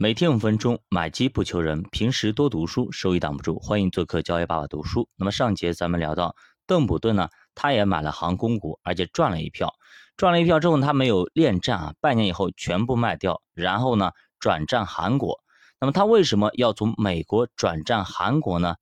[0.00, 3.58] 每天五分钟，买机不求人，平时多读书，收益挡不住。
[3.58, 5.08] 欢迎做客交易爸爸读书。
[5.16, 6.36] 那么上节咱们聊到
[6.68, 9.74] 邓普顿呢，他也买了航空股，而且赚了一票。
[10.16, 15.40] 赚了一票之后，他没有恋战啊，半年以后全部卖掉，然后呢转战韩国。
[15.80, 18.76] 那么他为什么要从美国转战韩国呢？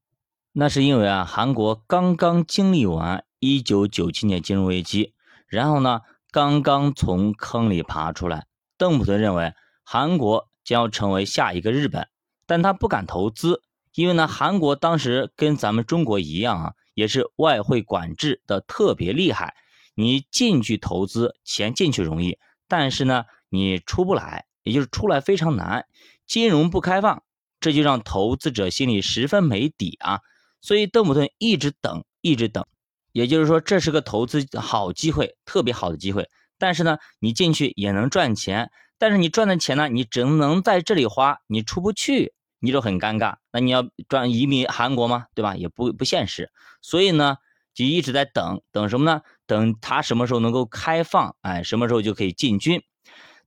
[0.53, 5.15] 那是因为啊，韩国刚刚经历完一九九七年金融危机，
[5.49, 8.45] 然后呢刚刚从坑里爬出来。
[8.77, 10.51] 邓普顿认为韩国。
[10.67, 12.09] 将要成为下一个日本，
[12.45, 13.63] 但他不敢投资，
[13.95, 19.55] 因为呢，韩国当时跟咱们中国一样啊，也是外汇管制的特别厉害。
[19.95, 25.87] 你进去投资，钱进去容易，但是呢，你出不来，也就是出来非常难。
[26.27, 27.23] 金融不开放，
[27.61, 30.21] 这就让投资者心里十分没底啊。
[30.61, 32.67] 所以邓普顿一直等，一直等，
[33.13, 36.29] 也就是说，这是个投资好机会，特别好的机会。
[36.59, 38.71] 但是呢，你进去也能赚钱。
[38.99, 39.89] 但是你赚的钱呢？
[39.89, 43.35] 你只能在这里花，你出不去，你就很尴尬。
[43.53, 45.27] 那你要赚移民韩国吗？
[45.35, 45.55] 对吧？
[45.55, 46.51] 也不不现实。
[46.81, 47.37] 所以呢，
[47.75, 49.21] 就一直在等等什么呢？
[49.47, 52.83] 等他什么时候能够开放，哎，什么时候就可以进军。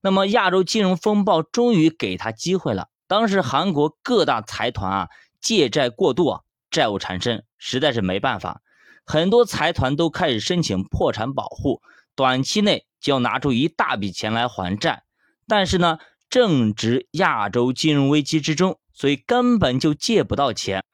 [0.00, 2.86] 那么亚洲金融风暴终于给他机会了。
[3.08, 5.08] 当时韩国各大财团啊，
[5.40, 6.38] 借债过度，
[6.70, 8.62] 债务缠身，实在是没办法。
[9.04, 11.82] 很多财团都开始申请破产保护，
[12.20, 15.04] 短期内就要拿出一大笔钱来还债。
[15.48, 15.96] 但是呢，
[16.28, 20.84] 正值亚洲金融危机之中，所以根本就借不到钱。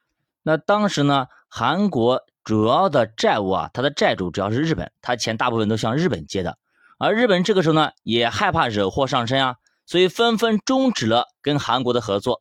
[0.45, 6.59] 那当时呢，韩国主要的债务啊，它的债主主要是日本，他钱大部分都向日本借的。
[6.97, 12.41] 而日本这个时候呢，也害怕惹祸上身啊，所以纷纷终止了跟韩国的合作，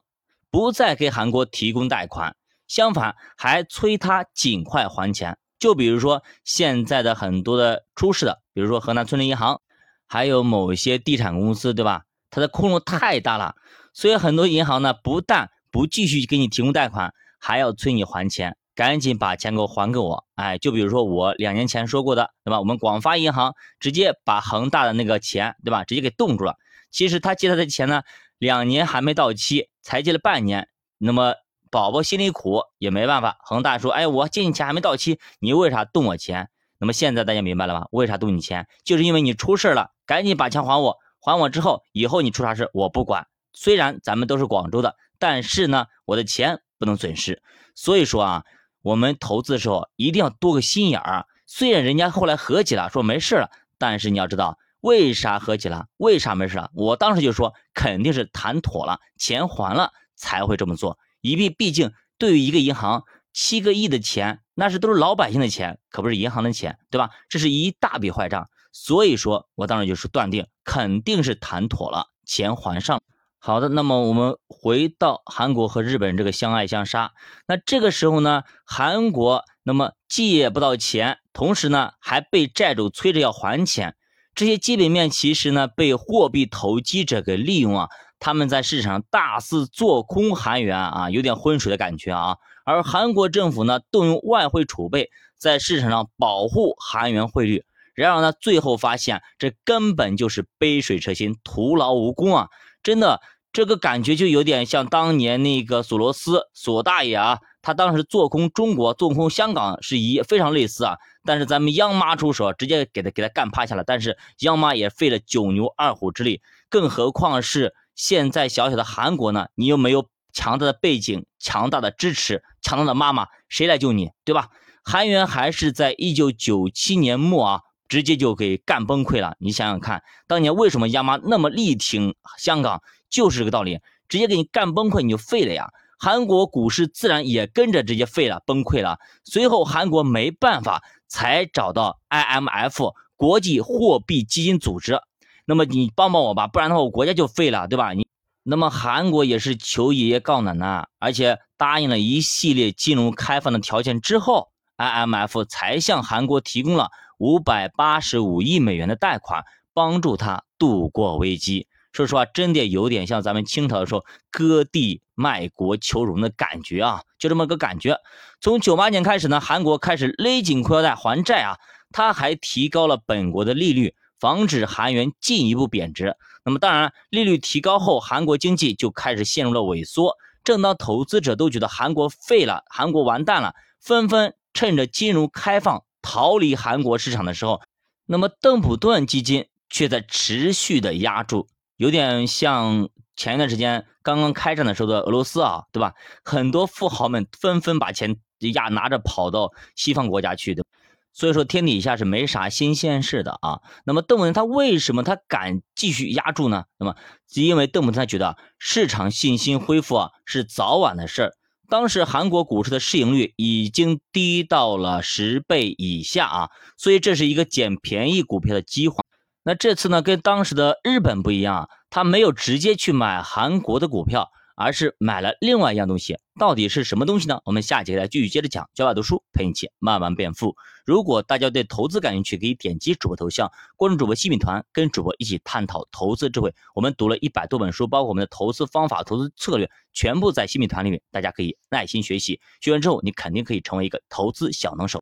[0.51, 2.35] 不再给韩国提供贷款，
[2.67, 5.39] 相反还催他尽快还钱。
[5.65, 9.61] 就比如说现在的很多的出事的，比如说河南村镇银行。
[10.07, 12.03] 还有某些地产公司，对吧？
[12.29, 13.55] 它的窟窿太大了，
[13.91, 20.23] 所以很多银行呢，不但不继续给你提供贷款，还要催你还钱，赶紧把钱给我还给我。
[20.35, 22.59] 哎，就比如说我两年前说过的，对吧？
[22.59, 25.83] 我们广发银行直接把恒大的那个钱，对吧？
[25.83, 26.55] 直接给冻住了。
[26.91, 28.03] 其实他借他的钱呢，
[28.37, 30.69] 两年还没到期，才借了半年。
[30.99, 31.33] 那么
[31.75, 36.47] 宝宝心里苦也没办法，恒大说：“哎，我借你钱还没到期，你为啥动我钱？”
[36.79, 37.89] 那么现在大家明白了吧？
[37.91, 38.65] 为啥动你钱？
[38.85, 39.91] 就是因为你出事了。
[40.05, 43.27] 赶紧把钱还我，还我之后，以后你出啥事我不管。
[43.51, 47.43] 虽然咱们都是广州的，但是呢，我的钱不能损失。
[47.75, 48.45] 所以说啊，
[48.81, 51.25] 我们投资的时候一定要多个心眼儿。
[51.45, 56.71] 虽然人家后来和解了，说没事了，但是你要知道为啥和解了，为啥没事了？
[56.73, 60.97] 我当时就说肯定是谈妥了，钱还了才会这么做。
[61.25, 63.03] 一毕毕竟对于一个银行
[63.33, 67.09] 七个亿的钱，那是都是老百姓的钱，可不是银行的钱，对吧？
[67.29, 68.47] 这是一大笔坏账。
[68.71, 73.01] 所以说，我当时就是断定，肯定是谈妥了，钱还上。
[73.39, 77.13] 好的，那么我们回到韩国和日本这个相爱相杀。
[77.47, 83.95] 那这个时候呢，韩国那么借不到钱，同时呢还被债主催着要还钱，
[84.35, 92.37] 这些基本面其实呢被货币投机者给利用啊，他们在市场上大肆做空韩元啊，有点浑水的感觉啊。
[92.63, 97.63] 而韩国政府呢，动用外汇储备在市场上保护韩元汇率。
[97.93, 102.49] 然而呢，最后发现这根本就是杯水车薪，徒劳无功啊！
[102.83, 103.21] 真的，
[103.53, 110.97] 这个感觉就有点像当年那个索罗斯索大爷啊，他当时做空中国、做空香港是一非常类似啊。
[111.23, 113.83] 但是咱们央妈出手，直接给他给他干趴下了。
[113.85, 119.47] 但是央妈也费了九牛二虎之力，更何况是现在小小的韩国呢？
[119.55, 124.11] 你又没有强大的背景、强大的支持、强大的妈妈，谁来救你？
[124.23, 124.49] 对吧？
[124.83, 127.61] 韩元还是在一九九七年末啊。
[127.87, 129.35] 直接就给干崩溃了。
[129.39, 132.81] 你想想看，当年为什么央妈那么力挺香港，
[133.11, 133.79] 就是这个道理。
[134.09, 135.69] 直接给你干崩溃，你就废了呀。
[135.99, 138.97] 韩国股市自然也跟着直接废了，崩溃了。
[139.23, 144.99] 随后韩国没办法，才找到 IMF 国际货币基金组织。
[145.45, 147.93] 那么你帮帮我吧，不然的话我国家就废了，对吧？
[147.93, 148.05] 你
[148.43, 156.89] 那么韩国也是求爷爷告奶奶，而且答应了一系列金融开放的条件之后，IMF 才向韩国提供了。
[157.17, 161.65] 五百八十五亿美元的贷款，帮助他度过危机。
[161.93, 167.97] 说实话，真的有点像咱们清朝的时候割地卖国求荣的感觉啊，就这么个感觉。
[168.41, 171.57] 从九八年开始呢，韩国开始勒紧裤腰带还债啊，
[171.93, 173.95] 他还提高了本国的利率，
[174.25, 176.15] 防止韩元进一步贬值。
[176.43, 180.15] 那么，当然，利率提高后，韩国经济就开始陷入了萎缩。
[180.43, 185.83] 正当投资者都觉得韩国废了，韩国完蛋了，纷纷趁着金融开放。
[186.01, 187.61] 逃离韩国市场的时候，
[188.07, 191.47] 那么邓普顿基金却在持续的压住，
[191.77, 195.93] 有点像前一段时间刚刚开战的时候的俄罗斯啊，对吧？
[196.23, 200.65] 很多富豪们纷纷把钱压拿着跑到西方国家去的，
[201.15, 203.61] 所以说天底下是没啥新鲜事的啊。
[203.85, 206.65] 那么邓文他为什么他敢继续压住呢？
[206.77, 206.95] 那么
[207.33, 211.33] 因为邓文他觉得市场信心恢复啊是早晚的事儿。
[211.67, 218.97] 当时韩国股市的市盈率已经低到了十倍以下啊，所以这是一个捡便宜股票的机会。
[219.43, 226.17] 那这次呢，跟当时的日本不一样，他没有直接去买韩国的股票，而是买了另外一样东西。
[226.37, 227.39] 到底是什么东西呢？
[227.45, 228.69] 我们下节再继续接着讲。
[228.73, 230.55] 教外读书陪你一起慢慢变富。
[230.85, 236.53] 如果大家对投资感兴趣，可以点击主播头像，关注主播新品团，跟主播一起探讨投资智慧。
[236.73, 242.41] 我们读了一百多本书，包括我们的投资方法、投资策略，全部在新品团里面，大家可以耐心学习。
[242.59, 244.93] 学完之后，你肯定可以成为一个投资小能手。